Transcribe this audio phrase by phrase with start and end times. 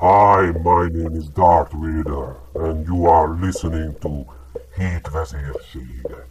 [0.00, 4.24] Hi, my name is Darth Vader, and you are listening to
[4.76, 6.28] Hét vezérségek.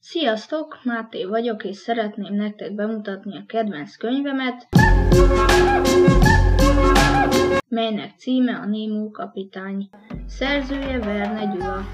[0.00, 4.68] Sziasztok, Máté vagyok, és szeretném nektek bemutatni a kedvenc könyvemet,
[7.72, 9.88] melynek címe a Némó kapitány.
[10.26, 11.86] Szerzője Verne Gyula.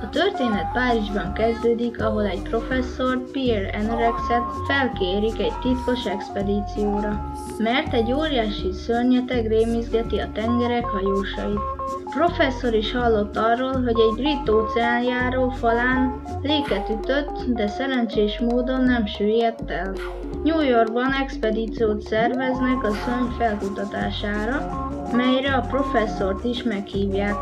[0.00, 8.12] A történet Párizsban kezdődik, ahol egy professzor, Pierre Enrexet felkérik egy titkos expedícióra, mert egy
[8.12, 11.58] óriási szörnyeteg rémizgeti a tengerek hajósait.
[12.10, 19.06] Professzor is hallott arról, hogy egy brit óceánjáró falán léket ütött, de szerencsés módon nem
[19.06, 19.92] süllyedt el.
[20.44, 27.36] New Yorkban expedíciót szerveznek a szörny felkutatására, melyre a professzort is meghívják.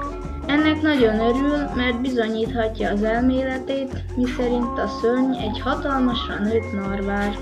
[0.47, 7.37] Ennek nagyon örül, mert bizonyíthatja az elméletét, miszerint a szörny egy hatalmasra nőtt narvár.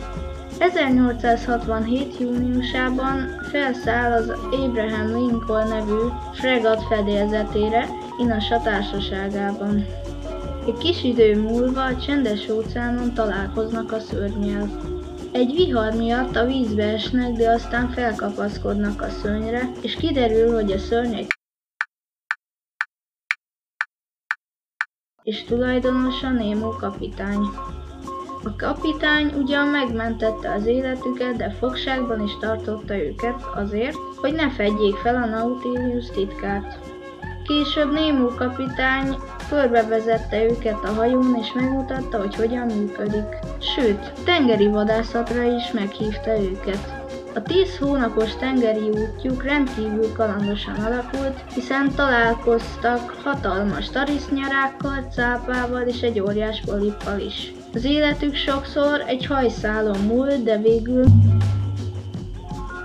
[0.59, 2.19] 1867.
[2.19, 7.89] júniusában felszáll az Abraham Lincoln nevű fregat fedélzetére
[8.19, 9.87] Inasa társaságában.
[10.67, 14.71] Egy kis idő múlva a csendes óceánon találkoznak a szörnyel.
[15.33, 20.79] Egy vihar miatt a vízbe esnek, de aztán felkapaszkodnak a szörnyre, és kiderül, hogy a
[20.79, 21.29] szörny egy
[25.23, 27.41] és tulajdonosa Nemo kapitány.
[28.45, 34.95] A kapitány ugyan megmentette az életüket, de fogságban is tartotta őket azért, hogy ne fedjék
[34.95, 36.79] fel a Nautilus titkát.
[37.47, 39.17] Később Nemo kapitány
[39.49, 43.39] körbevezette őket a hajón és megmutatta, hogy hogyan működik.
[43.59, 47.04] Sőt, tengeri vadászatra is meghívta őket.
[47.37, 56.21] A tíz hónapos tengeri útjuk rendkívül kalandosan alakult, hiszen találkoztak hatalmas tarisznyarákkal, cápával és egy
[56.21, 57.53] óriás polippal is.
[57.75, 61.05] Az életük sokszor egy hajszálon múlt, de végül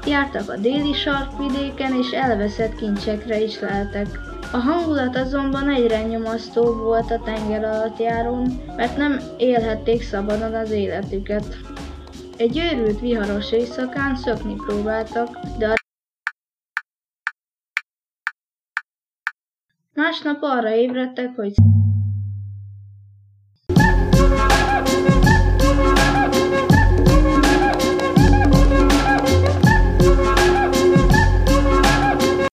[0.06, 4.08] jártak a déli sarkvidéken és elveszett kincsekre is leltek.
[4.52, 10.72] A hangulat azonban egyre nyomasztóbb volt a tenger alatt járón, mert nem élhették szabadon az
[10.72, 11.58] életüket.
[12.40, 15.76] Egy őrült viharos éjszakán szökni próbáltak, de a
[19.94, 21.54] Másnap arra ébredtek, hogy